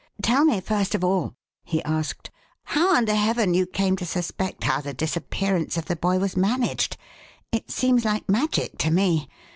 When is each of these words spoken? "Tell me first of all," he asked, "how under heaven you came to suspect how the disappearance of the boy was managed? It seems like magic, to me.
"Tell 0.23 0.45
me 0.45 0.59
first 0.61 0.95
of 0.95 1.03
all," 1.03 1.35
he 1.63 1.83
asked, 1.83 2.31
"how 2.63 2.91
under 2.95 3.13
heaven 3.13 3.53
you 3.53 3.67
came 3.67 3.95
to 3.97 4.05
suspect 4.07 4.63
how 4.63 4.81
the 4.81 4.95
disappearance 4.95 5.77
of 5.77 5.85
the 5.85 5.95
boy 5.95 6.17
was 6.17 6.35
managed? 6.35 6.97
It 7.51 7.69
seems 7.69 8.03
like 8.03 8.27
magic, 8.27 8.79
to 8.79 8.89
me. 8.89 9.29